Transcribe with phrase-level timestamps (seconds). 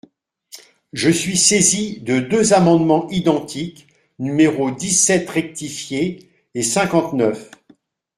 [0.93, 3.85] Je suis saisi de deux amendements identiques,
[4.17, 7.51] numéros dix-sept rectifié et cinquante-neuf.